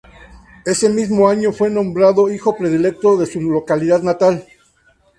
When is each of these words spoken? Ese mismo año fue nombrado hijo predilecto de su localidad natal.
Ese 0.65 0.89
mismo 0.89 1.29
año 1.29 1.51
fue 1.53 1.69
nombrado 1.69 2.31
hijo 2.31 2.57
predilecto 2.57 3.17
de 3.17 3.27
su 3.27 3.39
localidad 3.39 4.01
natal. 4.01 4.47